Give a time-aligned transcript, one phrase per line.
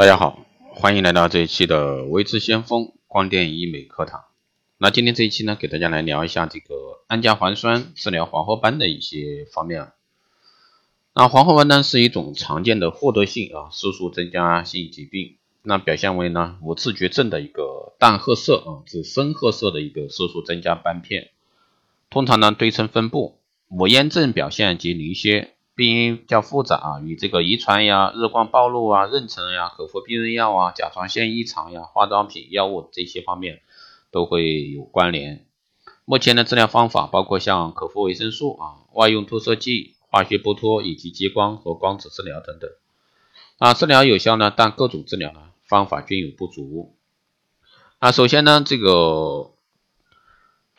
[0.00, 4.24] 大家好，欢迎来到这一期的微知先锋光电医美课堂。
[4.78, 9.92] 那今天这一期呢，给大家来聊一下这个氨甲环酸治疗黄褐斑的一些方面。
[11.12, 21.28] 那黄褐斑呢是一种常见的获得性啊色素增加性疾病，那表现为呢无自觉症的一个淡褐色啊至深褐色的一个色素增加斑片，
[22.08, 23.36] 通常呢对称分布，
[23.68, 25.52] 无炎症表现及凝血。
[25.80, 33.62] 病因较复杂啊，与这个遗传呀、日光暴露啊、妊娠呀、口服避孕药啊、甲状腺异常呀、化妆品药物这些方面
[34.10, 35.46] 都会有关联。
[36.04, 42.70] 目前的治疗方法包括像口服维生素啊、外用脱色剂、化学剥脱以及激光和光子治疗等等。
[43.56, 46.94] 啊，治疗有效呢，但各种治疗呢方法均有不足。
[47.98, 49.52] 啊，首先呢，这个。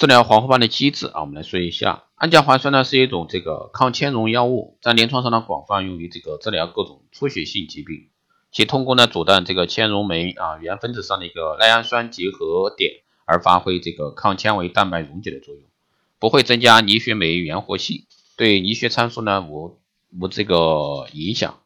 [0.00, 8.08] 治疗黄褐斑的机制啊，我们来说一下，氨甲环酸呢是一种这个抗纤溶药物，在临床上呢广泛用于这个治疗各种出血性疾病，
[8.50, 15.64] 其通过呢阻断这个纤溶酶啊原分子上的一个赖氨酸结合点，而发挥这个抗纤维蛋白溶解的作用，
[16.18, 18.06] 不会增加凝血酶原活性，
[18.38, 19.80] 对凝血参数呢无
[20.18, 21.60] 无这个影响，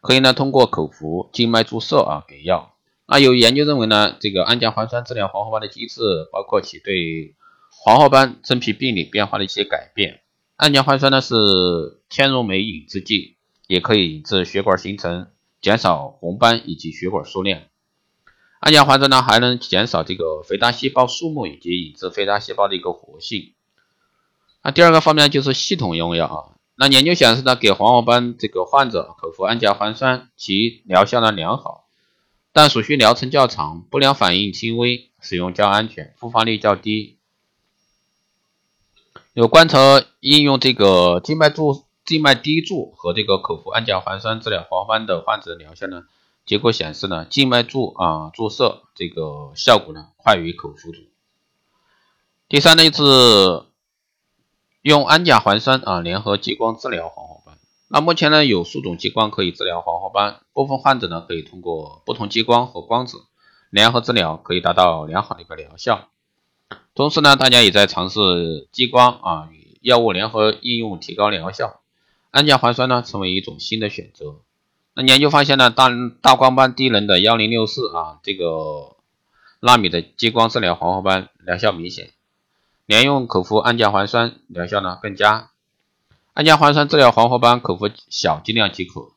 [0.00, 2.74] 可以呢通过口服、静脉注射啊给药。
[3.06, 6.00] 那有研究认为呢，这个氨甲环酸治疗黄褐斑的机制，
[6.32, 7.36] 包括其对
[7.84, 10.22] 黄褐斑真皮病理变化的一些改变，
[10.56, 11.34] 氨甲环酸呢是
[12.08, 15.28] 纤溶酶抑制剂，也可以引致血管形成，
[15.60, 17.60] 减少红斑以及血管数量。
[18.60, 23.52] 氨甲环酸呢还能减少这个肥大细胞数目以及抑制肥大细胞的一个活性。
[24.62, 31.84] 那第二个方面就是系统用药啊，那研究显示呢，给黄褐斑这个患者口服氨甲环酸，其疗效呢良好，
[32.50, 37.18] 但所需疗程较长，不良反应轻微，使用较安全，复发率较低。
[39.34, 39.78] 有观察
[40.20, 46.04] 应用这个静脉注、静脉滴注和这个口服氨甲环酸治疗黄斑的患者疗效呢？
[46.46, 50.92] 结果显示呢，静脉注啊注射这个效果呢快于口服。
[52.48, 53.64] 第三呢是
[54.82, 57.58] 用氨甲环酸啊联合激光治疗黄褐斑。
[57.88, 63.24] 那目前呢有数种激光可以治疗黄褐斑，部分患者呢可以通过不同激光和光子
[63.70, 66.08] 联合治疗，可以达到良好的一个疗效。
[66.94, 71.80] 同时呢，大家也在尝试激光啊与药物联合应用，提高疗效。
[72.30, 74.36] 氨甲环酸呢，成为一种新的选择。
[74.94, 75.88] 那研究发现呢，大
[76.22, 78.94] 大光斑低能的幺零六四啊这个
[79.58, 82.10] 纳米的激光治疗黄褐斑疗效明显，
[82.86, 85.50] 连用口服氨甲环酸疗效呢更佳。
[86.34, 89.12] 氨甲环酸治疗黄褐斑口服小剂量即可，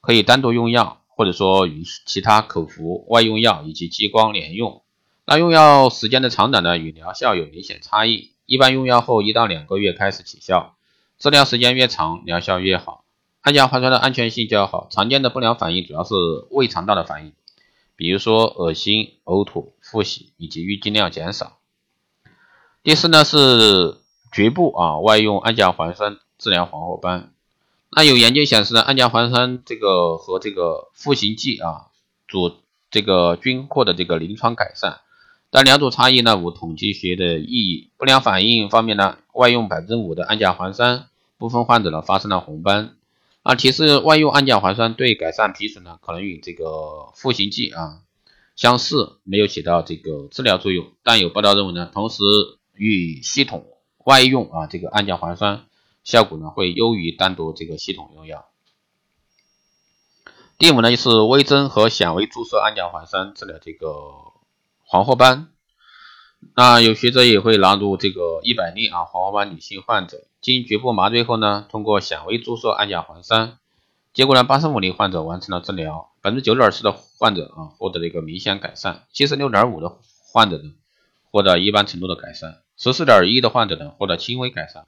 [0.00, 4.82] 可以单独用药，或者说与其他口服外用药以及激光联用。
[5.24, 8.32] 那用药时间的长短呢，与疗效有明显差异。
[8.44, 10.74] 一般用药后一到两个月开始起效，
[11.18, 13.04] 治疗时间越长，疗效越好。
[13.40, 16.14] 氨甲环酸的安全性较好，常见的不良反应主要是
[16.50, 17.32] 胃肠道的反应，
[17.96, 21.58] 比如说恶心、呕吐、腹泻以及月经量减少。
[22.82, 23.98] 第四呢是
[24.32, 27.32] 局部啊外用氨甲环酸治疗黄褐斑。
[27.90, 31.86] 那有研究显示呢，氨甲环酸这个和这个赋形剂啊
[32.26, 32.56] 主
[32.90, 35.00] 这个均获得这个临床改善。
[35.54, 37.90] 但两组差异呢无统计学的意义。
[37.98, 42.96] 不良反应方面呢，外用百分之五的氨甲环酸，部分患者呢发生了红斑。
[43.42, 48.00] 啊，提示外用氨甲环酸对改善皮损呢，可能与这个赋形剂啊
[48.56, 50.86] 相似，没有起到这个治疗作用。
[51.02, 52.22] 但有报道认为呢，同时
[52.74, 53.66] 与系统
[54.06, 55.66] 外用啊这个氨甲环酸
[56.02, 58.46] 效果呢会优于单独这个系统用药。
[60.56, 64.31] 第五呢就是微针和显微注射氨甲环酸治疗这个。
[64.92, 65.48] 黄褐斑，
[66.54, 73.56] 那有学者也会纳入这个一百例啊黄褐斑女性患者，经局部麻醉后呢，通过显微注射氨甲环酸，
[74.12, 79.96] 结果呢，八十五例患者完成了治疗，百分之九点四的患者啊获得了一个明显改善，七十六点五的
[80.30, 80.72] 患者呢
[81.30, 84.84] 获得一般程度的改善，十四点一的患者呢获得轻微改善。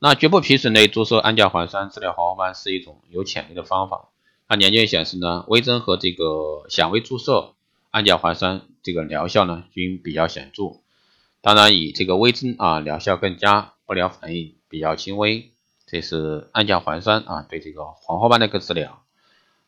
[0.00, 4.08] 那局部皮损内注射氨甲环酸治疗黄褐斑是一种有潜力的方法。
[4.48, 7.52] 那研究显示呢，微针和这个显微注射。
[7.92, 10.80] 氨甲环酸这个疗效呢均比较显著，
[11.40, 15.52] 当然以这个微针啊疗效更佳，不良反应比较轻微。
[15.86, 19.02] 这是氨甲环酸啊对这个黄褐斑的一个治疗。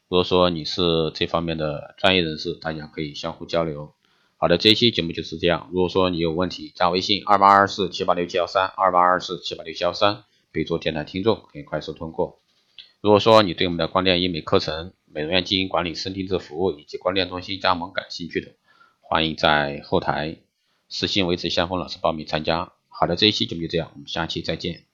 [0.08, 3.94] 如果说你是这方面的专业人士，大家可以相互交流。
[4.36, 5.68] 好的，这一期节目就是这样。
[5.72, 12.40] 如果说你有问题，加微信二八二四七八六七幺三二八二四七八六七幺三，备注电台听众，可以快速通过。
[13.00, 18.52] 如果说你对我们的光电医美课程，美容院经营管理、深定制服务以及光电中心加盟感兴趣的，
[19.12, 20.38] 欢迎在后台
[20.88, 22.72] 私信维持先锋老师报名参加。
[22.88, 24.84] 好的，这一期节目就这样，我们下期再见。